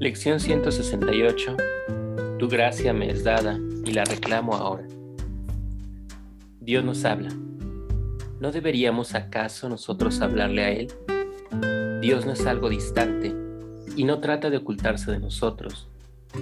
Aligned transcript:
Lección 0.00 0.40
168. 0.40 1.58
Tu 2.38 2.48
gracia 2.48 2.94
me 2.94 3.10
es 3.10 3.22
dada 3.22 3.60
y 3.84 3.92
la 3.92 4.02
reclamo 4.06 4.54
ahora. 4.54 4.86
Dios 6.58 6.82
nos 6.82 7.04
habla. 7.04 7.28
¿No 8.40 8.50
deberíamos 8.50 9.14
acaso 9.14 9.68
nosotros 9.68 10.22
hablarle 10.22 10.62
a 10.62 10.70
Él? 10.70 10.88
Dios 12.00 12.24
no 12.24 12.32
es 12.32 12.46
algo 12.46 12.70
distante 12.70 13.34
y 13.94 14.04
no 14.04 14.20
trata 14.20 14.48
de 14.48 14.56
ocultarse 14.56 15.10
de 15.10 15.18
nosotros. 15.18 15.86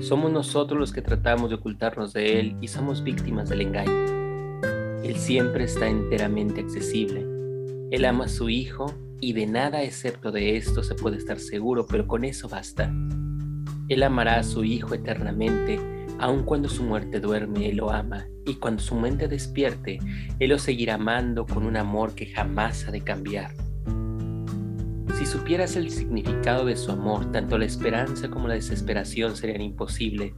Somos 0.02 0.30
nosotros 0.30 0.78
los 0.78 0.92
que 0.92 1.02
tratamos 1.02 1.50
de 1.50 1.56
ocultarnos 1.56 2.12
de 2.12 2.38
Él 2.38 2.56
y 2.60 2.68
somos 2.68 3.02
víctimas 3.02 3.48
del 3.48 3.62
engaño. 3.62 5.02
Él 5.02 5.16
siempre 5.16 5.64
está 5.64 5.88
enteramente 5.88 6.60
accesible. 6.60 7.26
Él 7.90 8.04
ama 8.04 8.26
a 8.26 8.28
su 8.28 8.50
Hijo 8.50 8.94
y 9.20 9.32
de 9.32 9.48
nada 9.48 9.82
excepto 9.82 10.30
de 10.30 10.56
esto 10.56 10.84
se 10.84 10.94
puede 10.94 11.16
estar 11.16 11.40
seguro, 11.40 11.88
pero 11.88 12.06
con 12.06 12.22
eso 12.22 12.48
basta. 12.48 12.94
Él 13.88 14.02
amará 14.02 14.38
a 14.38 14.42
su 14.42 14.64
Hijo 14.64 14.94
eternamente, 14.94 15.80
aun 16.18 16.42
cuando 16.42 16.68
su 16.68 16.82
muerte 16.82 17.20
duerme, 17.20 17.70
Él 17.70 17.78
lo 17.78 17.90
ama, 17.90 18.26
y 18.44 18.56
cuando 18.56 18.82
su 18.82 18.94
mente 18.94 19.28
despierte, 19.28 19.98
Él 20.38 20.50
lo 20.50 20.58
seguirá 20.58 20.94
amando 20.94 21.46
con 21.46 21.64
un 21.64 21.76
amor 21.76 22.14
que 22.14 22.26
jamás 22.26 22.86
ha 22.86 22.90
de 22.90 23.00
cambiar. 23.00 23.52
Si 25.14 25.24
supieras 25.24 25.74
el 25.76 25.90
significado 25.90 26.66
de 26.66 26.76
su 26.76 26.92
amor, 26.92 27.32
tanto 27.32 27.56
la 27.56 27.64
esperanza 27.64 28.28
como 28.28 28.46
la 28.46 28.54
desesperación 28.54 29.36
serían 29.36 29.62
imposible, 29.62 30.34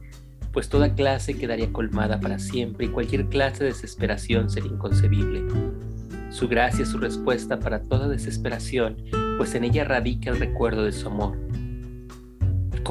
pues 0.53 0.69
toda 0.69 0.95
clase 0.95 1.37
quedaría 1.37 1.71
colmada 1.71 2.19
para 2.19 2.39
siempre 2.39 2.85
y 2.85 2.89
cualquier 2.89 3.27
clase 3.27 3.63
de 3.63 3.71
desesperación 3.71 4.49
sería 4.49 4.71
inconcebible. 4.71 5.43
Su 6.29 6.47
gracia 6.47 6.83
es 6.83 6.89
su 6.89 6.97
respuesta 6.97 7.59
para 7.59 7.81
toda 7.81 8.07
desesperación, 8.07 8.97
pues 9.37 9.53
en 9.55 9.65
ella 9.65 9.83
radica 9.83 10.29
el 10.29 10.39
recuerdo 10.39 10.83
de 10.83 10.93
su 10.93 11.07
amor 11.07 11.37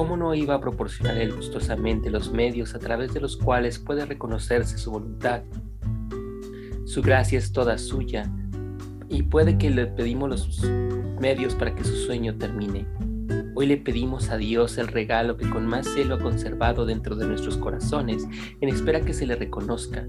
¿cómo 0.01 0.17
no 0.17 0.33
iba 0.33 0.55
a 0.55 0.59
proporcionar 0.59 1.15
él 1.19 1.31
gustosamente 1.31 2.09
los 2.09 2.31
medios 2.31 2.73
a 2.73 2.79
través 2.79 3.13
de 3.13 3.19
los 3.19 3.37
cuales 3.37 3.77
puede 3.77 4.03
reconocerse 4.03 4.79
su 4.79 4.89
voluntad? 4.89 5.43
Su 6.85 7.03
gracia 7.03 7.37
es 7.37 7.51
toda 7.51 7.77
suya 7.77 8.27
y 9.09 9.21
puede 9.21 9.59
que 9.59 9.69
le 9.69 9.85
pedimos 9.85 10.27
los 10.27 10.63
medios 11.19 11.53
para 11.53 11.75
que 11.75 11.83
su 11.83 11.95
sueño 11.95 12.35
termine. 12.35 12.87
Hoy 13.53 13.67
le 13.67 13.77
pedimos 13.77 14.31
a 14.31 14.37
Dios 14.37 14.79
el 14.79 14.87
regalo 14.87 15.37
que 15.37 15.47
con 15.47 15.67
más 15.67 15.87
celo 15.87 16.15
ha 16.15 16.19
conservado 16.19 16.87
dentro 16.87 17.15
de 17.15 17.27
nuestros 17.27 17.57
corazones 17.57 18.25
en 18.59 18.69
espera 18.69 19.01
que 19.01 19.13
se 19.13 19.27
le 19.27 19.35
reconozca. 19.35 20.07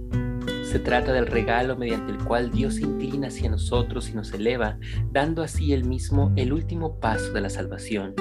Se 0.63 0.79
trata 0.79 1.13
del 1.13 1.27
regalo 1.27 1.77
mediante 1.77 2.13
el 2.13 2.25
cual 2.25 2.51
Dios 2.51 2.77
se 2.77 2.85
inclina 2.85 3.29
hacia 3.29 3.51
nosotros 3.51 4.09
y 4.09 4.15
nos 4.15 4.33
eleva, 4.33 4.79
dando 5.11 5.43
así 5.43 5.75
él 5.75 5.85
mismo 5.85 6.33
el 6.37 6.55
último 6.55 6.99
paso 6.99 7.31
de 7.35 7.43
la 7.43 7.51
salvación. 7.51 8.15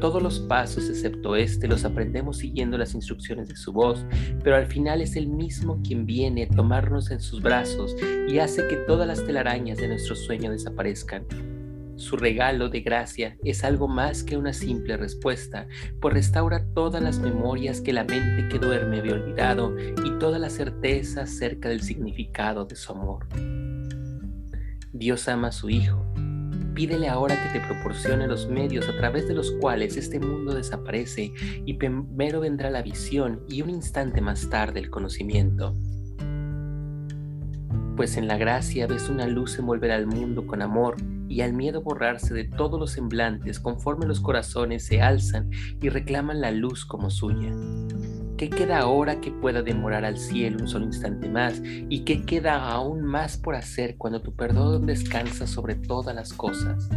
Todos 0.00 0.22
los 0.22 0.40
pasos, 0.40 0.88
excepto 0.88 1.36
este, 1.36 1.68
los 1.68 1.84
aprendemos 1.84 2.38
siguiendo 2.38 2.78
las 2.78 2.94
instrucciones 2.94 3.48
de 3.48 3.56
su 3.56 3.72
voz, 3.72 4.06
pero 4.42 4.56
al 4.56 4.66
final 4.66 5.02
es 5.02 5.14
Él 5.14 5.28
mismo 5.28 5.78
quien 5.86 6.06
viene 6.06 6.44
a 6.44 6.48
tomarnos 6.48 7.10
en 7.10 7.20
sus 7.20 7.42
brazos 7.42 7.94
y 8.26 8.38
hace 8.38 8.66
que 8.66 8.76
todas 8.76 9.06
las 9.06 9.24
telarañas 9.24 9.76
de 9.76 9.88
nuestro 9.88 10.16
sueño 10.16 10.50
desaparezcan. 10.50 11.26
Su 11.96 12.16
regalo 12.16 12.70
de 12.70 12.80
gracia 12.80 13.36
es 13.44 13.62
algo 13.62 13.86
más 13.86 14.22
que 14.22 14.38
una 14.38 14.54
simple 14.54 14.96
respuesta, 14.96 15.68
pues 16.00 16.14
restaura 16.14 16.64
todas 16.72 17.02
las 17.02 17.18
memorias 17.18 17.82
que 17.82 17.92
la 17.92 18.04
mente 18.04 18.48
que 18.48 18.58
duerme 18.58 19.00
había 19.00 19.12
olvidado 19.12 19.76
y 19.78 20.18
toda 20.18 20.38
la 20.38 20.48
certeza 20.48 21.24
acerca 21.24 21.68
del 21.68 21.82
significado 21.82 22.64
de 22.64 22.76
su 22.76 22.92
amor. 22.92 23.26
Dios 24.94 25.28
ama 25.28 25.48
a 25.48 25.52
su 25.52 25.68
Hijo 25.68 26.10
Pídele 26.80 27.10
ahora 27.10 27.36
que 27.42 27.58
te 27.58 27.66
proporcione 27.66 28.26
los 28.26 28.48
medios 28.48 28.88
a 28.88 28.96
través 28.96 29.28
de 29.28 29.34
los 29.34 29.50
cuales 29.50 29.98
este 29.98 30.18
mundo 30.18 30.54
desaparece 30.54 31.30
y 31.66 31.74
primero 31.74 32.40
vendrá 32.40 32.70
la 32.70 32.80
visión 32.80 33.42
y 33.50 33.60
un 33.60 33.68
instante 33.68 34.22
más 34.22 34.48
tarde 34.48 34.80
el 34.80 34.88
conocimiento. 34.88 35.76
Pues 37.96 38.16
en 38.16 38.26
la 38.26 38.38
gracia 38.38 38.86
ves 38.86 39.10
una 39.10 39.26
luz 39.26 39.58
envolver 39.58 39.90
al 39.90 40.06
mundo 40.06 40.46
con 40.46 40.62
amor 40.62 40.96
y 41.28 41.42
al 41.42 41.52
miedo 41.52 41.82
borrarse 41.82 42.32
de 42.32 42.44
todos 42.44 42.80
los 42.80 42.92
semblantes 42.92 43.60
conforme 43.60 44.06
los 44.06 44.20
corazones 44.20 44.82
se 44.82 45.02
alzan 45.02 45.50
y 45.82 45.90
reclaman 45.90 46.40
la 46.40 46.50
luz 46.50 46.86
como 46.86 47.10
suya. 47.10 47.52
¿Qué 48.40 48.48
queda 48.48 48.78
ahora 48.78 49.20
que 49.20 49.30
pueda 49.30 49.60
demorar 49.60 50.06
al 50.06 50.16
cielo 50.16 50.60
un 50.62 50.66
solo 50.66 50.86
instante 50.86 51.28
más? 51.28 51.60
¿Y 51.62 52.04
qué 52.06 52.22
queda 52.22 52.70
aún 52.70 53.02
más 53.02 53.36
por 53.36 53.54
hacer 53.54 53.98
cuando 53.98 54.22
tu 54.22 54.34
perdón 54.34 54.86
descansa 54.86 55.46
sobre 55.46 55.74
todas 55.74 56.16
las 56.16 56.32
cosas? 56.32 56.88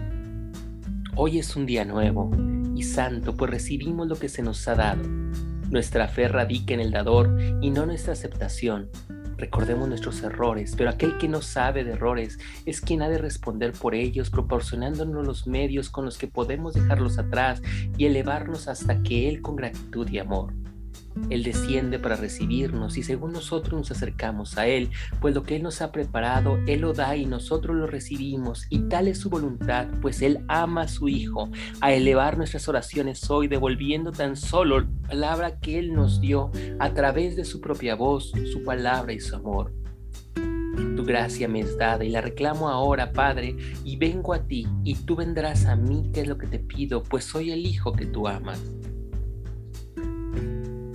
Hoy 1.17 1.39
es 1.39 1.53
un 1.57 1.65
día 1.65 1.83
nuevo 1.83 2.31
y 2.77 2.83
santo, 2.83 3.35
pues 3.35 3.51
recibimos 3.51 4.07
lo 4.07 4.15
que 4.15 4.29
se 4.29 4.41
nos 4.41 4.65
ha 4.69 4.75
dado. 4.75 5.03
Nuestra 5.69 6.07
fe 6.07 6.29
radica 6.29 6.75
en 6.75 6.79
el 6.79 6.91
dador 6.91 7.37
y 7.61 7.71
no 7.71 7.85
nuestra 7.85 8.13
aceptación. 8.13 8.87
Recordemos 9.35 9.89
nuestros 9.89 10.23
errores, 10.23 10.75
pero 10.77 10.91
aquel 10.91 11.17
que 11.17 11.27
no 11.27 11.41
sabe 11.41 11.83
de 11.83 11.91
errores 11.91 12.39
es 12.65 12.79
quien 12.79 13.01
ha 13.01 13.09
de 13.09 13.17
responder 13.17 13.73
por 13.73 13.95
ellos, 13.95 14.29
proporcionándonos 14.29 15.27
los 15.27 15.45
medios 15.45 15.89
con 15.89 16.05
los 16.05 16.17
que 16.17 16.27
podemos 16.27 16.73
dejarlos 16.73 17.19
atrás 17.19 17.61
y 17.97 18.05
elevarnos 18.05 18.69
hasta 18.69 19.03
que 19.03 19.27
Él 19.27 19.41
con 19.41 19.57
gratitud 19.57 20.07
y 20.07 20.19
amor 20.19 20.53
él 21.29 21.43
desciende 21.43 21.99
para 21.99 22.15
recibirnos 22.15 22.97
y 22.97 23.03
según 23.03 23.33
nosotros 23.33 23.79
nos 23.79 23.91
acercamos 23.91 24.57
a 24.57 24.67
Él, 24.67 24.89
pues 25.21 25.35
lo 25.35 25.43
que 25.43 25.55
Él 25.55 25.63
nos 25.63 25.81
ha 25.81 25.91
preparado, 25.91 26.59
Él 26.67 26.81
lo 26.81 26.93
da 26.93 27.15
y 27.15 27.25
nosotros 27.25 27.75
lo 27.75 27.87
recibimos. 27.87 28.65
Y 28.69 28.79
tal 28.89 29.07
es 29.07 29.19
su 29.19 29.29
voluntad, 29.29 29.87
pues 30.01 30.21
Él 30.21 30.43
ama 30.47 30.83
a 30.83 30.87
su 30.87 31.07
Hijo, 31.07 31.49
a 31.81 31.93
elevar 31.93 32.37
nuestras 32.37 32.67
oraciones 32.67 33.29
hoy, 33.29 33.47
devolviendo 33.47 34.11
tan 34.11 34.35
solo 34.35 34.81
la 34.81 35.07
palabra 35.07 35.59
que 35.59 35.79
Él 35.79 35.93
nos 35.93 36.19
dio 36.19 36.51
a 36.79 36.93
través 36.93 37.35
de 37.35 37.45
su 37.45 37.61
propia 37.61 37.95
voz, 37.95 38.31
su 38.51 38.63
palabra 38.63 39.13
y 39.13 39.19
su 39.19 39.35
amor. 39.35 39.73
Tu 40.95 41.03
gracia 41.05 41.47
me 41.47 41.59
es 41.59 41.77
dada 41.77 42.03
y 42.03 42.09
la 42.09 42.21
reclamo 42.21 42.69
ahora, 42.69 43.11
Padre, 43.13 43.55
y 43.83 43.97
vengo 43.97 44.33
a 44.33 44.45
ti, 44.45 44.67
y 44.83 44.95
tú 44.95 45.15
vendrás 45.15 45.65
a 45.65 45.75
mí, 45.75 46.09
que 46.13 46.21
es 46.21 46.27
lo 46.27 46.37
que 46.37 46.47
te 46.47 46.59
pido, 46.59 47.03
pues 47.03 47.25
soy 47.25 47.51
el 47.51 47.65
Hijo 47.65 47.93
que 47.93 48.05
tú 48.05 48.27
amas 48.27 48.61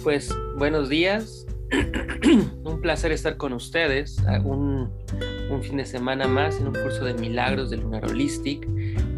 pues 0.03 0.35
buenos 0.57 0.89
días. 0.89 1.47
un 2.65 2.81
placer 2.81 3.13
estar 3.13 3.37
con 3.37 3.53
ustedes. 3.53 4.17
Un, 4.45 4.91
un, 5.51 5.63
fin 5.63 5.77
de 5.77 5.85
semana 5.85 6.27
más 6.27 6.59
en 6.61 6.69
un 6.69 6.75
curso 6.75 7.05
de 7.05 7.15
milagros 7.15 7.71
de 7.71 7.79
Lunar 7.79 8.05
Holistic. 8.05 8.67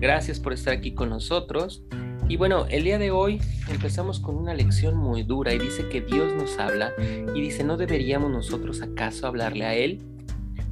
Gracias 0.00 0.40
por 0.40 0.52
estar 0.52 0.74
aquí 0.74 0.94
con 0.94 1.10
nosotros. 1.10 1.84
Y 2.28 2.36
bueno, 2.36 2.66
el 2.70 2.84
día 2.84 2.98
de 2.98 3.10
hoy 3.10 3.40
empezamos 3.68 4.20
con 4.20 4.36
una 4.36 4.54
lección 4.54 4.96
muy 4.96 5.22
dura 5.22 5.52
y 5.52 5.58
dice 5.58 5.88
que 5.88 6.00
Dios 6.00 6.32
nos 6.34 6.58
habla 6.58 6.92
y 7.34 7.40
dice, 7.40 7.64
¿no 7.64 7.76
deberíamos 7.76 8.30
nosotros 8.30 8.82
acaso 8.82 9.26
hablarle 9.26 9.64
a 9.64 9.74
Él? 9.74 10.00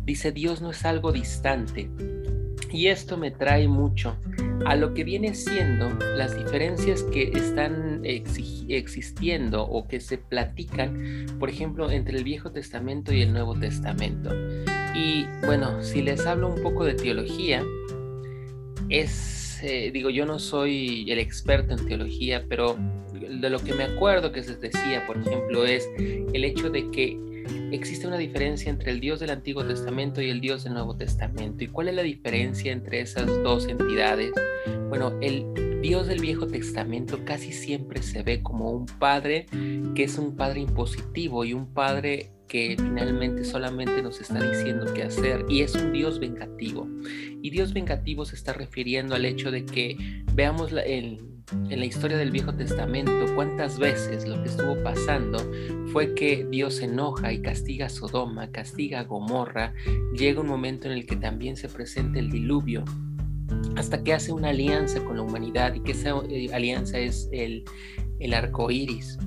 Dice, 0.04 0.32
Dios 0.32 0.62
no 0.62 0.70
es 0.70 0.84
algo 0.84 1.12
distante. 1.12 1.90
Y 2.70 2.86
esto 2.86 3.16
me 3.16 3.30
trae 3.30 3.66
mucho 3.66 4.16
a 4.66 4.76
lo 4.76 4.94
que 4.94 5.04
viene 5.04 5.34
siendo 5.34 5.88
las 6.16 6.36
diferencias 6.36 7.02
que 7.04 7.30
están 7.34 8.02
existiendo 8.04 9.62
o 9.62 9.86
que 9.86 10.00
se 10.00 10.19
platican, 10.19 11.26
por 11.38 11.50
ejemplo, 11.50 11.91
entre 11.91 12.19
el 12.19 12.24
Viejo 12.24 12.50
Testamento 12.50 13.12
y 13.12 13.22
el 13.22 13.32
Nuevo 13.32 13.54
Testamento. 13.54 14.30
Y 14.94 15.26
bueno, 15.44 15.82
si 15.82 16.02
les 16.02 16.26
hablo 16.26 16.48
un 16.48 16.62
poco 16.62 16.84
de 16.84 16.94
teología, 16.94 17.62
es, 18.88 19.60
eh, 19.62 19.91
digo, 19.92 20.10
yo 20.10 20.26
no 20.26 20.38
soy 20.38 21.10
el 21.10 21.19
experto 21.19 21.75
en 21.75 21.86
teología, 21.86 22.44
pero 22.48 22.76
de 23.28 23.50
lo 23.50 23.58
que 23.58 23.74
me 23.74 23.84
acuerdo 23.84 24.32
que 24.32 24.42
se 24.42 24.56
decía, 24.56 25.06
por 25.06 25.18
ejemplo, 25.18 25.64
es 25.64 25.88
el 25.96 26.44
hecho 26.44 26.70
de 26.70 26.90
que 26.90 27.18
existe 27.72 28.06
una 28.06 28.18
diferencia 28.18 28.70
entre 28.70 28.92
el 28.92 29.00
Dios 29.00 29.20
del 29.20 29.30
Antiguo 29.30 29.64
Testamento 29.64 30.20
y 30.20 30.30
el 30.30 30.40
Dios 30.40 30.64
del 30.64 30.75
Nuevo 30.75 30.96
Testamento. 30.96 31.64
¿Y 31.64 31.69
cuál 31.69 31.88
es 31.88 31.94
la 31.94 32.02
diferencia 32.02 32.72
entre 32.72 33.00
esas 33.00 33.26
dos 33.42 33.66
entidades? 33.66 34.32
Bueno, 34.88 35.12
el 35.20 35.44
Dios 35.82 36.06
del 36.06 36.20
Viejo 36.20 36.46
Testamento 36.46 37.25
casi 37.25 37.52
siempre 37.52 38.02
se 38.02 38.22
ve 38.22 38.42
como 38.42 38.70
un 38.70 38.86
padre 38.86 39.46
que 39.94 40.04
es 40.04 40.19
un 40.19 40.36
padre 40.36 40.60
impositivo 40.60 41.44
y 41.44 41.52
un 41.52 41.72
padre 41.72 42.31
que 42.48 42.76
finalmente 42.78 43.44
solamente 43.44 44.02
nos 44.02 44.20
está 44.20 44.42
diciendo 44.42 44.92
qué 44.94 45.02
hacer 45.02 45.44
y 45.48 45.60
es 45.60 45.74
un 45.74 45.92
Dios 45.92 46.19
vengativo. 46.19 46.88
Y 47.42 47.50
Dios 47.50 47.74
vengativo 47.74 48.24
se 48.24 48.34
está 48.34 48.52
refiriendo 48.54 49.14
al 49.14 49.24
hecho 49.24 49.50
de 49.50 49.64
que 49.64 50.24
veamos 50.32 50.72
el, 50.72 51.38
en 51.52 51.78
la 51.78 51.86
historia 51.86 52.16
del 52.16 52.30
Viejo 52.30 52.54
Testamento 52.54 53.34
cuántas 53.34 53.78
veces 53.78 54.26
lo 54.26 54.42
que 54.42 54.48
estuvo 54.48 54.82
pasando 54.82 55.38
fue 55.92 56.14
que 56.14 56.46
Dios 56.50 56.76
se 56.76 56.84
enoja 56.84 57.32
y 57.32 57.40
castiga 57.40 57.86
a 57.86 57.88
Sodoma, 57.88 58.50
castiga 58.50 59.00
a 59.00 59.04
Gomorra, 59.04 59.74
llega 60.14 60.40
un 60.40 60.48
momento 60.48 60.86
en 60.86 60.92
el 60.92 61.06
que 61.06 61.16
también 61.16 61.56
se 61.56 61.68
presenta 61.68 62.18
el 62.18 62.30
diluvio, 62.30 62.84
hasta 63.76 64.02
que 64.02 64.12
hace 64.12 64.32
una 64.32 64.50
alianza 64.50 65.02
con 65.04 65.16
la 65.16 65.22
humanidad 65.22 65.74
y 65.74 65.80
que 65.80 65.92
esa 65.92 66.14
eh, 66.28 66.50
alianza 66.52 66.98
es 66.98 67.28
el, 67.32 67.64
el 68.18 68.34
arco 68.34 68.70
iris. 68.70 69.18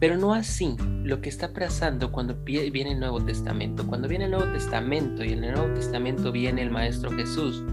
Pero 0.00 0.16
no 0.16 0.32
así 0.32 0.76
lo 1.02 1.20
que 1.20 1.28
está 1.28 1.52
pasando 1.52 2.12
cuando 2.12 2.36
viene 2.44 2.92
el 2.92 3.00
Nuevo 3.00 3.24
Testamento. 3.24 3.86
Cuando 3.86 4.08
viene 4.08 4.26
el 4.26 4.30
Nuevo 4.30 4.50
Testamento 4.52 5.24
y 5.24 5.32
en 5.32 5.44
el 5.44 5.54
Nuevo 5.54 5.74
Testamento 5.74 6.30
viene 6.30 6.62
el 6.62 6.70
Maestro 6.70 7.10
Jesús, 7.10 7.64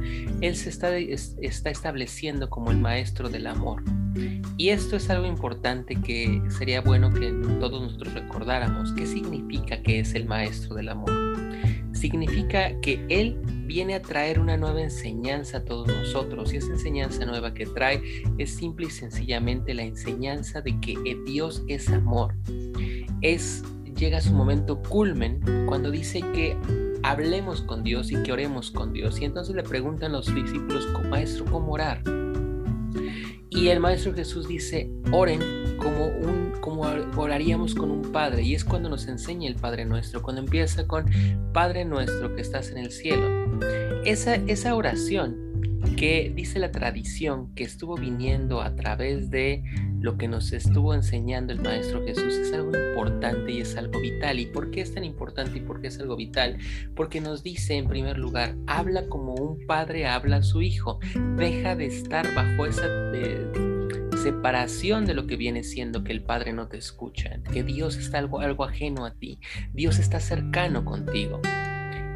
Él 0.41 0.55
se 0.55 0.69
está, 0.69 0.95
está 0.97 1.69
estableciendo 1.69 2.49
como 2.49 2.71
el 2.71 2.77
Maestro 2.77 3.29
del 3.29 3.47
amor. 3.47 3.83
Y 4.57 4.69
esto 4.69 4.95
es 4.95 5.09
algo 5.09 5.27
importante 5.27 5.95
que 5.95 6.41
sería 6.49 6.81
bueno 6.81 7.11
que 7.11 7.31
todos 7.59 7.81
nosotros 7.81 8.13
recordáramos. 8.13 8.93
¿Qué 8.93 9.05
significa 9.05 9.81
que 9.81 9.99
es 9.99 10.15
el 10.15 10.25
maestro 10.25 10.75
del 10.75 10.89
amor? 10.89 11.24
Significa 11.95 12.79
que 12.81 13.03
Él 13.09 13.39
viene 13.65 13.95
a 13.95 14.01
traer 14.01 14.39
una 14.39 14.57
nueva 14.57 14.81
enseñanza 14.81 15.57
a 15.57 15.65
todos 15.65 15.87
nosotros 15.87 16.53
y 16.53 16.57
esa 16.57 16.71
enseñanza 16.71 17.25
nueva 17.25 17.53
que 17.53 17.65
trae 17.65 18.23
es 18.37 18.51
simple 18.51 18.87
y 18.87 18.91
sencillamente 18.91 19.73
la 19.73 19.83
enseñanza 19.83 20.61
de 20.61 20.79
que 20.79 20.95
Dios 21.25 21.63
es 21.67 21.89
amor. 21.89 22.35
Es 23.21 23.63
llega 23.95 24.21
su 24.21 24.33
momento 24.33 24.81
culmen 24.83 25.39
cuando 25.67 25.89
dice 25.89 26.19
que 26.33 26.57
hablemos 27.03 27.61
con 27.61 27.83
Dios 27.83 28.11
y 28.11 28.21
que 28.23 28.31
oremos 28.31 28.71
con 28.71 28.93
Dios. 28.93 29.19
Y 29.19 29.25
entonces 29.25 29.55
le 29.55 29.63
preguntan 29.63 30.11
los 30.11 30.33
discípulos, 30.33 30.87
maestro, 31.09 31.45
¿cómo 31.45 31.73
orar? 31.73 32.01
Y 33.49 33.69
el 33.69 33.79
Maestro 33.79 34.13
Jesús 34.13 34.47
dice, 34.47 34.89
oren 35.11 35.39
como, 35.77 36.07
un, 36.07 36.44
como 36.65 36.81
oraríamos 37.15 37.75
con 37.75 37.91
un 37.91 38.11
Padre. 38.11 38.41
Y 38.41 38.55
es 38.55 38.65
cuando 38.65 38.89
nos 38.89 39.07
enseña 39.07 39.47
el 39.47 39.55
Padre 39.55 39.85
Nuestro, 39.85 40.23
cuando 40.23 40.41
empieza 40.41 40.87
con 40.87 41.05
Padre 41.53 41.85
Nuestro 41.85 42.35
que 42.35 42.41
estás 42.41 42.71
en 42.71 42.79
el 42.79 42.91
cielo. 42.91 43.29
Esa, 44.03 44.35
esa 44.35 44.73
oración 44.73 45.37
que 45.95 46.33
dice 46.35 46.57
la 46.57 46.71
tradición 46.71 47.53
que 47.53 47.63
estuvo 47.63 47.95
viniendo 47.95 48.61
a 48.61 48.75
través 48.75 49.29
de 49.29 49.63
lo 50.01 50.17
que 50.17 50.27
nos 50.27 50.51
estuvo 50.53 50.95
enseñando 50.95 51.53
el 51.53 51.61
Maestro 51.61 52.03
Jesús 52.03 52.33
es 52.33 52.51
algo 52.51 52.71
importante 52.75 53.51
y 53.51 53.61
es 53.61 53.77
algo 53.77 54.01
vital. 54.01 54.39
¿Y 54.39 54.47
por 54.47 54.71
qué 54.71 54.81
es 54.81 54.91
tan 54.91 55.03
importante 55.03 55.59
y 55.59 55.61
por 55.61 55.81
qué 55.81 55.87
es 55.87 55.99
algo 55.99 56.15
vital? 56.15 56.57
Porque 56.95 57.21
nos 57.21 57.43
dice 57.43 57.75
en 57.75 57.87
primer 57.87 58.17
lugar, 58.17 58.55
habla 58.65 59.07
como 59.07 59.35
un 59.35 59.67
padre 59.67 60.07
habla 60.07 60.37
a 60.37 60.43
su 60.43 60.63
hijo, 60.63 60.99
deja 61.37 61.75
de 61.75 61.85
estar 61.85 62.25
bajo 62.33 62.65
esa... 62.65 62.87
separación 64.25 65.05
de 65.05 65.13
lo 65.13 65.27
que 65.27 65.35
viene 65.35 65.63
siendo 65.63 66.03
que 66.03 66.11
el 66.11 66.23
Padre 66.23 66.51
no 66.51 66.67
te 66.67 66.79
escucha, 66.79 67.39
que 67.53 67.61
Dios 67.61 67.95
está 67.95 68.17
algo, 68.17 68.39
algo 68.39 68.63
ajeno 68.63 69.05
a 69.05 69.13
ti, 69.13 69.39
Dios 69.71 69.99
está 69.99 70.19
cercano 70.19 70.83
contigo. 70.83 71.41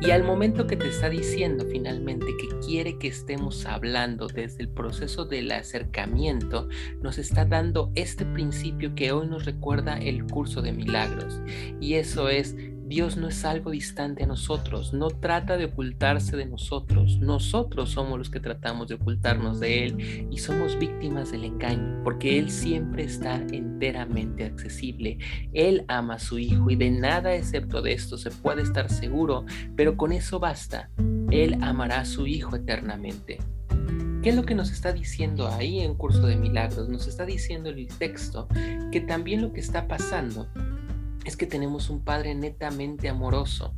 Y 0.01 0.09
al 0.09 0.23
momento 0.23 0.65
que 0.65 0.75
te 0.75 0.87
está 0.87 1.07
diciendo 1.07 1.67
finalmente 1.69 2.25
que 2.39 2.65
quiere 2.65 2.97
que 2.97 3.09
estemos 3.09 3.63
hablando 3.67 4.27
desde 4.27 4.63
el 4.63 4.69
proceso 4.69 5.25
del 5.25 5.51
acercamiento, 5.51 6.67
nos 6.99 7.19
está 7.19 7.45
dando 7.45 7.91
este 7.93 8.25
principio 8.25 8.95
que 8.95 9.11
hoy 9.11 9.27
nos 9.27 9.45
recuerda 9.45 9.99
el 9.99 10.25
curso 10.25 10.63
de 10.63 10.71
milagros. 10.71 11.41
Y 11.79 11.93
eso 11.93 12.27
es 12.29 12.55
Dios 12.89 13.17
no 13.17 13.27
es 13.27 13.45
algo 13.45 13.69
distante 13.69 14.23
a 14.23 14.25
nosotros, 14.25 14.93
no 14.93 15.09
trata 15.09 15.57
de 15.57 15.65
ocultarse 15.65 16.35
de 16.35 16.47
nosotros. 16.47 17.19
Nosotros 17.19 17.91
somos 17.91 18.17
los 18.17 18.31
que 18.31 18.39
tratamos 18.39 18.87
de 18.87 18.95
ocultarnos 18.95 19.59
de 19.59 19.85
Él 19.85 20.27
y 20.31 20.39
somos 20.39 20.79
víctimas 20.79 21.31
del 21.31 21.45
engaño, 21.45 22.01
porque 22.03 22.39
Él 22.39 22.49
siempre 22.49 23.03
está 23.03 23.35
enteramente 23.51 24.43
accesible. 24.43 25.19
Él 25.53 25.85
ama 25.87 26.15
a 26.15 26.19
su 26.19 26.39
Hijo 26.39 26.71
y 26.71 26.75
de 26.77 26.89
nada 26.89 27.35
excepto 27.35 27.83
de 27.83 27.93
esto 27.93 28.17
se 28.17 28.31
puede 28.31 28.63
estar 28.63 28.89
seguro, 28.89 29.45
pero 29.75 29.95
con 29.95 30.11
eso 30.11 30.39
basta. 30.39 30.89
Él 31.29 31.59
amará 31.61 31.99
a 31.99 32.05
su 32.05 32.25
Hijo 32.25 32.55
eternamente. 32.55 33.37
¿Qué 34.23 34.31
es 34.31 34.35
lo 34.35 34.43
que 34.43 34.55
nos 34.55 34.71
está 34.71 34.93
diciendo 34.93 35.47
ahí 35.47 35.79
en 35.79 35.93
Curso 35.93 36.25
de 36.25 36.35
Milagros? 36.35 36.89
Nos 36.89 37.07
está 37.07 37.25
diciendo 37.25 37.69
el 37.69 37.87
texto 37.87 38.47
que 38.91 38.99
también 38.99 39.43
lo 39.43 39.53
que 39.53 39.59
está 39.59 39.87
pasando 39.87 40.49
es 41.29 41.37
que 41.37 41.45
tenemos 41.45 41.89
un 41.89 42.03
Padre 42.03 42.33
netamente 42.33 43.07
amoroso. 43.07 43.73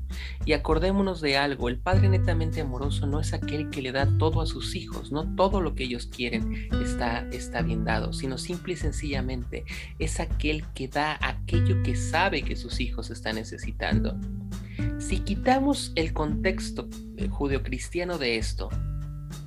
Y 0.46 0.54
acordémonos 0.54 1.20
de 1.22 1.38
algo, 1.38 1.68
el 1.68 1.78
Padre 1.78 2.10
netamente 2.10 2.62
amoroso 2.62 3.06
no 3.08 3.20
es 3.20 3.34
aquel 3.34 3.70
que 3.70 3.82
le 3.82 3.92
da 3.92 4.08
todo 4.18 4.42
a 4.42 4.46
sus 4.46 4.74
hijos, 4.74 5.12
no 5.12 5.36
todo 5.36 5.62
lo 5.62 5.76
que 5.76 5.84
ellos 5.84 6.08
quieren 6.08 6.70
está, 6.82 7.28
está 7.32 7.62
bien 7.62 7.84
dado, 7.84 8.14
sino 8.14 8.38
simple 8.38 8.74
y 8.74 8.78
sencillamente 8.78 9.66
es 10.00 10.20
aquel 10.20 10.66
que 10.74 10.88
da 10.88 11.20
aquello 11.22 11.84
que 11.84 11.96
sabe 11.96 12.42
que 12.42 12.56
sus 12.56 12.80
hijos 12.80 13.12
están 13.12 13.36
necesitando. 13.36 14.18
Si 15.00 15.20
quitamos 15.20 15.92
el 15.96 16.14
contexto 16.14 16.88
eh, 17.18 17.28
judeocristiano 17.28 18.18
de 18.18 18.38
esto 18.38 18.70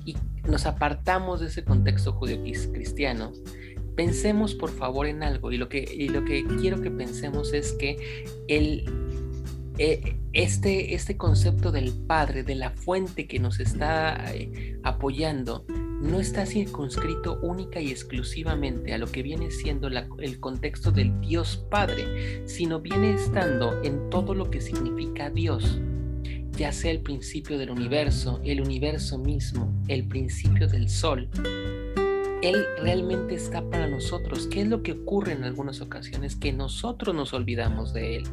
y 0.05 0.15
nos 0.47 0.67
apartamos 0.67 1.39
de 1.39 1.47
ese 1.47 1.63
contexto 1.63 2.13
judeocristiano, 2.13 3.31
pensemos 3.95 4.53
por 4.53 4.71
favor 4.71 5.07
en 5.07 5.23
algo. 5.23 5.51
Y 5.51 5.57
lo 5.57 5.69
que, 5.69 6.07
lo 6.11 6.23
que 6.25 6.43
quiero 6.59 6.81
que 6.81 6.91
pensemos 6.91 7.53
es 7.53 7.73
que 7.73 8.25
el, 8.47 8.85
eh, 9.77 10.15
este, 10.33 10.93
este 10.93 11.17
concepto 11.17 11.71
del 11.71 11.93
Padre, 11.93 12.43
de 12.43 12.55
la 12.55 12.71
fuente 12.71 13.27
que 13.27 13.39
nos 13.39 13.59
está 13.59 14.33
eh, 14.33 14.77
apoyando, 14.83 15.65
no 16.01 16.19
está 16.19 16.45
circunscrito 16.45 17.39
única 17.41 17.81
y 17.81 17.89
exclusivamente 17.89 18.93
a 18.93 18.97
lo 18.97 19.07
que 19.07 19.23
viene 19.23 19.49
siendo 19.51 19.87
el 19.87 20.39
contexto 20.39 20.91
del 20.91 21.19
Dios 21.21 21.65
Padre, 21.69 22.47
sino 22.47 22.79
viene 22.79 23.13
estando 23.13 23.81
en 23.83 24.09
todo 24.09 24.33
lo 24.33 24.49
que 24.49 24.61
significa 24.61 25.29
Dios, 25.29 25.79
ya 26.51 26.71
sea 26.71 26.91
el 26.91 27.01
principio 27.01 27.57
del 27.57 27.71
universo, 27.71 28.39
el 28.43 28.61
universo 28.61 29.17
mismo, 29.17 29.73
el 29.87 30.07
principio 30.07 30.67
del 30.67 30.89
sol, 30.89 31.29
él 32.49 32.65
realmente 32.81 33.35
está 33.35 33.67
para 33.69 33.87
nosotros. 33.87 34.47
¿Qué 34.47 34.61
es 34.61 34.67
lo 34.67 34.83
que 34.83 34.93
ocurre 34.93 35.33
en 35.33 35.43
algunas 35.43 35.81
ocasiones? 35.81 36.35
Que 36.35 36.53
nosotros 36.53 37.15
nos 37.15 37.33
olvidamos 37.33 37.93
de 37.93 38.17
Él. 38.17 38.23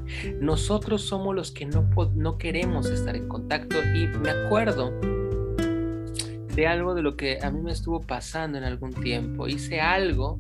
Nosotros 0.41 1.03
somos 1.03 1.35
los 1.35 1.51
que 1.51 1.67
no, 1.67 1.89
no 2.15 2.39
queremos 2.39 2.91
estar 2.91 3.17
en 3.17 3.29
contacto. 3.29 3.77
Y 3.95 4.07
me 4.19 4.31
acuerdo 4.31 4.93
de 6.55 6.67
algo 6.67 6.95
de 6.95 7.03
lo 7.03 7.17
que 7.17 7.39
a 7.43 7.51
mí 7.51 7.61
me 7.61 7.73
estuvo 7.73 8.01
pasando 8.01 8.59
en 8.59 8.65
algún 8.65 8.93
tiempo. 8.93 9.49
Hice 9.49 9.81
algo, 9.81 10.39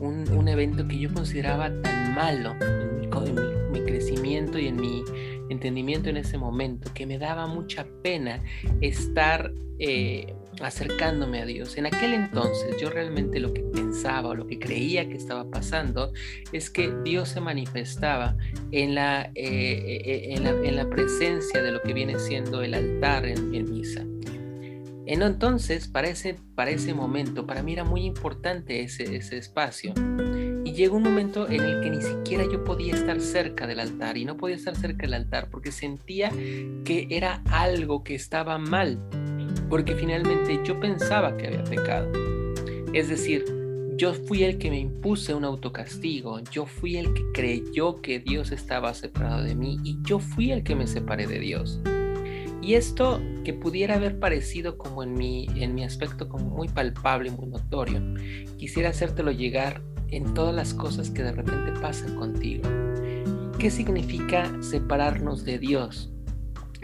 un, 0.00 0.48
evento 0.48 0.86
que 0.86 0.98
yo 0.98 1.12
consideraba 1.12 1.70
tan 1.82 2.14
malo 2.14 2.54
en 2.60 3.00
mi, 3.00 3.80
crecimiento 3.84 4.58
y 4.58 4.66
en 4.66 4.76
mi 4.76 5.04
entendimiento 5.48 6.08
en 6.08 6.16
ese 6.16 6.38
momento, 6.38 6.90
que 6.92 7.06
me 7.06 7.18
daba 7.18 7.46
mucha 7.46 7.86
pena 8.02 8.42
estar... 8.80 9.52
Eh, 9.78 10.34
acercándome 10.60 11.42
a 11.42 11.46
Dios. 11.46 11.76
En 11.76 11.86
aquel 11.86 12.14
entonces 12.14 12.76
yo 12.80 12.90
realmente 12.90 13.40
lo 13.40 13.52
que 13.52 13.62
pensaba 13.62 14.30
o 14.30 14.34
lo 14.34 14.46
que 14.46 14.58
creía 14.58 15.08
que 15.08 15.16
estaba 15.16 15.50
pasando 15.50 16.12
es 16.52 16.70
que 16.70 16.92
Dios 17.04 17.28
se 17.30 17.40
manifestaba 17.40 18.36
en 18.72 18.94
la, 18.94 19.30
eh, 19.34 20.02
eh, 20.04 20.34
en 20.34 20.76
la, 20.76 20.88
presencia 20.88 21.62
de 21.62 21.72
lo 21.72 21.82
que 21.82 21.92
viene 21.92 22.18
siendo 22.18 22.62
el 22.62 22.74
altar 22.74 23.26
en, 23.26 23.50
misa. 23.70 24.02
En, 25.06 25.22
entonces, 25.22 25.88
para 25.88 26.08
ese, 26.08 26.36
para 26.54 26.70
ese 26.70 26.94
momento, 26.94 27.46
para 27.46 27.62
mí 27.62 27.72
era 27.72 27.84
muy 27.84 28.04
importante 28.04 28.82
ese, 28.82 29.16
ese 29.16 29.36
espacio. 29.36 29.92
Y 30.64 30.72
llegó 30.72 30.96
un 30.96 31.02
momento 31.02 31.48
en 31.48 31.62
el 31.62 31.80
que 31.82 31.90
ni 31.90 32.02
siquiera 32.02 32.44
yo 32.50 32.64
podía 32.64 32.94
estar 32.94 33.20
cerca 33.20 33.66
del 33.66 33.80
altar 33.80 34.16
y 34.16 34.24
no 34.24 34.36
podía 34.36 34.56
estar 34.56 34.76
cerca 34.76 35.02
del 35.02 35.14
altar 35.14 35.48
porque 35.50 35.70
sentía 35.70 36.30
que 36.84 37.06
era 37.10 37.42
algo 37.50 38.02
que 38.02 38.14
estaba 38.14 38.58
mal 38.58 38.98
porque 39.68 39.94
finalmente 39.94 40.60
yo 40.64 40.78
pensaba 40.80 41.36
que 41.36 41.46
había 41.46 41.64
pecado. 41.64 42.10
Es 42.92 43.08
decir, 43.08 43.44
yo 43.96 44.12
fui 44.12 44.42
el 44.42 44.58
que 44.58 44.70
me 44.70 44.78
impuse 44.78 45.34
un 45.34 45.44
autocastigo, 45.44 46.40
yo 46.50 46.66
fui 46.66 46.96
el 46.96 47.14
que 47.14 47.24
creyó 47.32 48.00
que 48.02 48.18
Dios 48.18 48.52
estaba 48.52 48.92
separado 48.92 49.42
de 49.42 49.54
mí 49.54 49.78
y 49.84 49.98
yo 50.02 50.18
fui 50.18 50.52
el 50.52 50.62
que 50.62 50.74
me 50.74 50.86
separé 50.86 51.26
de 51.26 51.38
Dios. 51.38 51.80
Y 52.60 52.74
esto 52.74 53.22
que 53.44 53.54
pudiera 53.54 53.94
haber 53.94 54.18
parecido 54.18 54.76
como 54.76 55.02
en 55.02 55.14
mi, 55.14 55.46
en 55.56 55.74
mi 55.74 55.84
aspecto 55.84 56.28
como 56.28 56.46
muy 56.46 56.68
palpable, 56.68 57.30
muy 57.30 57.46
notorio, 57.46 58.02
quisiera 58.58 58.90
hacértelo 58.90 59.30
llegar 59.30 59.82
en 60.08 60.34
todas 60.34 60.54
las 60.54 60.74
cosas 60.74 61.10
que 61.10 61.22
de 61.22 61.32
repente 61.32 61.80
pasan 61.80 62.16
contigo. 62.16 62.64
¿Qué 63.58 63.70
significa 63.70 64.50
separarnos 64.60 65.44
de 65.44 65.58
Dios? 65.58 66.12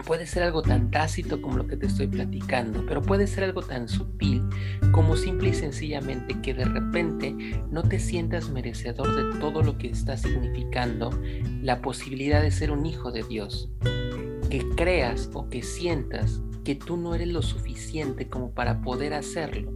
Puede 0.07 0.27
ser 0.27 0.43
algo 0.43 0.63
tan 0.63 0.91
tácito 0.91 1.41
como 1.41 1.57
lo 1.57 1.67
que 1.67 1.77
te 1.77 1.87
estoy 1.87 2.09
platicando, 2.09 2.85
pero 2.87 3.03
puede 3.03 3.27
ser 3.27 3.45
algo 3.45 3.63
tan 3.63 3.89
sutil 3.89 4.43
como 4.91 5.17
simple 5.17 5.51
y 5.51 5.55
sencillamente 5.55 6.41
que 6.41 6.55
de 6.55 6.65
repente 6.65 7.35
no 7.71 7.83
te 7.83 7.99
sientas 7.99 8.51
merecedor 8.51 9.15
de 9.15 9.39
todo 9.39 9.63
lo 9.63 9.79
que 9.79 9.89
está 9.89 10.17
significando 10.17 11.11
la 11.63 11.81
posibilidad 11.81 12.43
de 12.43 12.51
ser 12.51 12.73
un 12.73 12.85
hijo 12.85 13.13
de 13.13 13.23
Dios. 13.23 13.71
Que 14.51 14.67
creas 14.77 15.31
o 15.33 15.49
que 15.49 15.63
sientas 15.63 16.41
que 16.65 16.75
tú 16.75 16.97
no 16.97 17.15
eres 17.15 17.29
lo 17.29 17.43
suficiente 17.43 18.29
como 18.29 18.53
para 18.53 18.81
poder 18.83 19.15
hacerlo. 19.15 19.73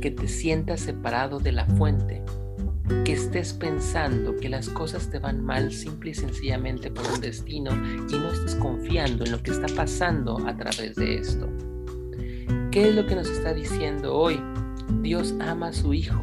Que 0.00 0.10
te 0.10 0.28
sientas 0.28 0.80
separado 0.80 1.40
de 1.40 1.52
la 1.52 1.64
fuente, 1.64 2.22
que 3.04 3.12
estés 3.12 3.52
pensando 3.52 4.36
que 4.36 4.48
las 4.48 4.68
cosas 4.68 5.10
te 5.10 5.18
van 5.18 5.44
mal 5.44 5.72
simple 5.72 6.10
y 6.10 6.14
sencillamente 6.14 6.90
por 6.90 7.04
un 7.12 7.20
destino 7.20 7.70
y 8.08 8.18
no 8.18 8.30
estés 8.32 8.54
confiando 8.54 9.24
en 9.24 9.32
lo 9.32 9.42
que 9.42 9.50
está 9.50 9.66
pasando 9.74 10.38
a 10.46 10.56
través 10.56 10.94
de 10.96 11.16
esto. 11.16 11.48
¿Qué 12.70 12.88
es 12.88 12.94
lo 12.94 13.06
que 13.06 13.14
nos 13.14 13.28
está 13.28 13.54
diciendo 13.54 14.14
hoy? 14.14 14.40
Dios 15.02 15.34
ama 15.40 15.68
a 15.68 15.72
su 15.72 15.94
Hijo. 15.94 16.22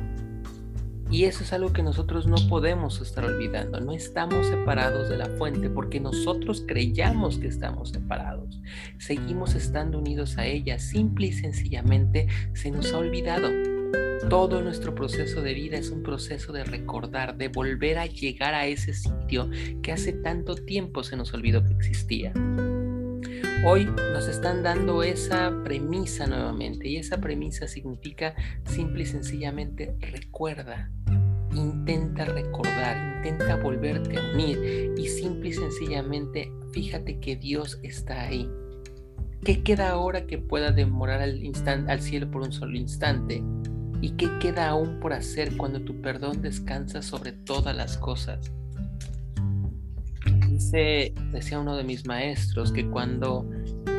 Y 1.12 1.26
eso 1.26 1.44
es 1.44 1.54
algo 1.54 1.72
que 1.72 1.84
nosotros 1.84 2.26
no 2.26 2.36
podemos 2.50 3.00
estar 3.00 3.24
olvidando. 3.26 3.80
No 3.80 3.92
estamos 3.92 4.48
separados 4.48 5.08
de 5.08 5.18
la 5.18 5.28
fuente 5.38 5.70
porque 5.70 6.00
nosotros 6.00 6.64
creyamos 6.68 7.38
que 7.38 7.48
estamos 7.48 7.90
separados. 7.90 8.60
Seguimos 8.98 9.54
estando 9.54 10.00
unidos 10.00 10.38
a 10.38 10.46
ella. 10.46 10.80
Simple 10.80 11.28
y 11.28 11.32
sencillamente 11.32 12.28
se 12.54 12.72
nos 12.72 12.92
ha 12.92 12.98
olvidado 12.98 13.50
Todo 14.30 14.62
nuestro 14.62 14.96
proceso 14.96 15.42
de 15.42 15.54
vida 15.54 15.78
es 15.78 15.92
un 15.92 16.02
proceso 16.02 16.52
de 16.52 16.64
recordar, 16.64 17.38
de 17.38 17.48
volver 17.48 17.98
a 18.00 18.08
llegar 18.08 18.54
a 18.54 18.66
ese 18.66 18.94
sitio 18.94 19.50
que 19.84 19.92
hace 19.92 20.14
tanto 20.14 20.56
tiempo 20.56 21.04
se 21.04 21.16
nos 21.16 21.34
olvidó 21.34 21.64
que 21.64 21.74
existía. 21.74 22.34
Hoy 23.68 23.86
nos 23.86 24.28
están 24.28 24.62
dando 24.62 25.02
esa 25.02 25.52
premisa 25.64 26.28
nuevamente 26.28 26.88
y 26.88 26.98
esa 26.98 27.18
premisa 27.18 27.68
significa 27.68 28.36
simple 28.66 29.04
y 29.04 29.06
sencillamente 29.06 29.96
recuerda. 30.02 30.92
Intenta 31.56 32.26
recordar, 32.26 33.18
intenta 33.18 33.56
volverte 33.56 34.18
a 34.18 34.34
unir 34.34 34.94
y 34.98 35.08
simple 35.08 35.50
y 35.50 35.54
sencillamente 35.54 36.52
fíjate 36.74 37.20
que 37.20 37.38
Dios 37.38 37.80
está 37.82 38.22
ahí. 38.22 38.50
¿Qué 39.44 39.64
queda 39.64 39.90
ahora 39.90 40.28
que 40.28 40.38
pueda 40.38 40.72
demorar 40.72 41.22
al, 41.22 41.42
al 41.88 42.02
cielo 42.02 42.30
por 42.30 42.42
un 42.42 42.52
solo 42.52 42.76
instante? 42.76 43.44
¿Y 44.06 44.12
qué 44.12 44.30
queda 44.40 44.70
aún 44.70 45.00
por 45.00 45.14
hacer 45.14 45.58
cuando 45.58 45.82
tu 45.82 46.00
perdón 46.00 46.44
descansa 46.44 47.02
sobre 47.02 47.32
todas 47.32 47.76
las 47.76 47.98
cosas? 47.98 48.52
Dice, 50.48 51.16
decía 51.32 51.60
uno 51.60 51.76
de 51.76 51.84
mis 51.84 52.06
maestros 52.06 52.72
que 52.72 52.88
cuando 52.88 53.50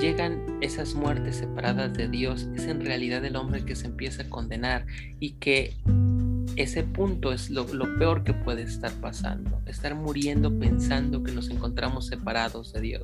llegan 0.00 0.58
esas 0.60 0.94
muertes 0.94 1.34
separadas 1.34 1.92
de 1.94 2.06
Dios 2.06 2.46
es 2.54 2.66
en 2.66 2.84
realidad 2.84 3.24
el 3.24 3.34
hombre 3.34 3.64
que 3.64 3.74
se 3.74 3.88
empieza 3.88 4.22
a 4.22 4.30
condenar 4.30 4.86
y 5.18 5.32
que 5.40 5.76
ese 6.54 6.84
punto 6.84 7.32
es 7.32 7.50
lo, 7.50 7.66
lo, 7.74 7.98
peor 7.98 8.22
que 8.22 8.32
puede 8.32 8.62
estar 8.62 8.92
pasando, 9.00 9.60
estar 9.66 9.96
muriendo 9.96 10.56
pensando 10.56 11.24
que 11.24 11.32
nos 11.32 11.50
encontramos 11.50 12.06
separados 12.06 12.72
de 12.72 12.80
Dios. 12.80 13.02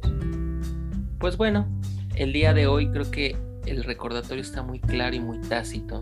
Pues 1.19 1.37
bueno, 1.37 1.67
el 2.15 2.33
día 2.33 2.55
de 2.55 2.69
hoy 2.69 2.93
creo 2.93 3.11
que 3.11 3.37
el 3.67 3.83
recordatorio 3.83 4.43
está 4.43 4.63
muy 4.63 4.79
claro 4.79 5.17
y 5.17 5.21
muy 5.21 5.41
tácito. 5.41 6.01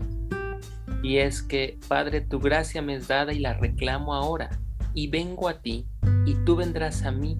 Y 1.03 1.17
es 1.17 1.41
que, 1.41 1.79
Padre, 1.87 2.21
tu 2.21 2.39
gracia 2.39 2.81
me 2.81 2.95
es 2.95 3.07
dada 3.07 3.33
y 3.33 3.39
la 3.39 3.53
reclamo 3.53 4.13
ahora. 4.13 4.49
Y 4.93 5.07
vengo 5.07 5.47
a 5.47 5.61
ti, 5.61 5.87
y 6.25 6.35
tú 6.45 6.55
vendrás 6.55 7.03
a 7.03 7.11
mí, 7.11 7.37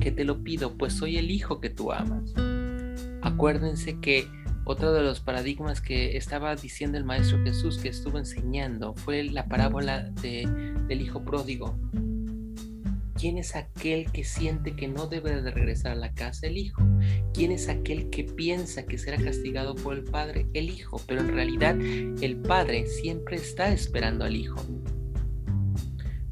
que 0.00 0.10
te 0.12 0.24
lo 0.24 0.42
pido, 0.42 0.76
pues 0.76 0.94
soy 0.94 1.18
el 1.18 1.30
Hijo 1.30 1.60
que 1.60 1.70
tú 1.70 1.92
amas. 1.92 2.32
Acuérdense 3.22 4.00
que 4.00 4.28
otro 4.64 4.92
de 4.92 5.02
los 5.02 5.20
paradigmas 5.20 5.80
que 5.80 6.16
estaba 6.16 6.54
diciendo 6.56 6.98
el 6.98 7.04
Maestro 7.04 7.42
Jesús 7.44 7.78
que 7.78 7.88
estuvo 7.88 8.18
enseñando 8.18 8.94
fue 8.94 9.24
la 9.24 9.46
parábola 9.46 10.10
de, 10.22 10.46
del 10.88 11.00
Hijo 11.00 11.24
Pródigo. 11.24 11.78
¿Quién 13.18 13.38
es 13.38 13.56
aquel 13.56 14.10
que 14.12 14.24
siente 14.24 14.76
que 14.76 14.88
no 14.88 15.06
debe 15.06 15.40
de 15.40 15.50
regresar 15.50 15.92
a 15.92 15.96
la 15.96 16.12
casa? 16.12 16.46
El 16.46 16.58
hijo. 16.58 16.82
¿Quién 17.32 17.50
es 17.50 17.68
aquel 17.68 18.10
que 18.10 18.24
piensa 18.24 18.84
que 18.84 18.98
será 18.98 19.16
castigado 19.16 19.74
por 19.74 19.94
el 19.94 20.04
padre? 20.04 20.46
El 20.52 20.68
hijo. 20.68 21.00
Pero 21.06 21.22
en 21.22 21.32
realidad 21.32 21.78
el 21.80 22.36
padre 22.36 22.86
siempre 22.86 23.36
está 23.36 23.72
esperando 23.72 24.26
al 24.26 24.36
hijo. 24.36 24.60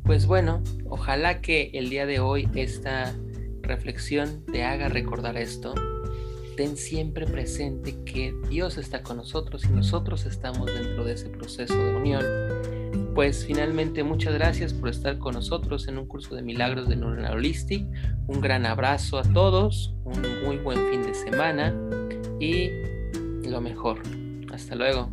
Pues 0.02 0.26
bueno, 0.26 0.62
ojalá 0.84 1.40
que 1.40 1.70
el 1.72 1.88
día 1.88 2.04
de 2.04 2.20
hoy 2.20 2.48
esta 2.54 3.14
reflexión 3.62 4.44
te 4.52 4.64
haga 4.64 4.90
recordar 4.90 5.38
esto. 5.38 5.74
Ten 6.58 6.76
siempre 6.76 7.26
presente 7.26 7.96
que 8.04 8.34
Dios 8.50 8.76
está 8.76 9.02
con 9.02 9.16
nosotros 9.16 9.64
y 9.64 9.68
nosotros 9.68 10.26
estamos 10.26 10.66
dentro 10.66 11.04
de 11.04 11.14
ese 11.14 11.30
proceso 11.30 11.74
de 11.74 11.96
unión 11.96 12.24
pues 13.14 13.46
finalmente 13.46 14.02
muchas 14.02 14.34
gracias 14.34 14.72
por 14.72 14.88
estar 14.88 15.18
con 15.18 15.34
nosotros 15.34 15.86
en 15.88 15.98
un 15.98 16.06
curso 16.06 16.34
de 16.34 16.42
milagros 16.42 16.88
de 16.88 16.96
Holistic. 16.96 17.86
Un 18.26 18.40
gran 18.40 18.66
abrazo 18.66 19.18
a 19.18 19.22
todos, 19.22 19.94
un 20.04 20.20
muy 20.44 20.56
buen 20.58 20.78
fin 20.90 21.02
de 21.02 21.14
semana 21.14 21.74
y 22.40 22.70
lo 23.48 23.60
mejor. 23.60 24.02
Hasta 24.52 24.74
luego. 24.74 25.10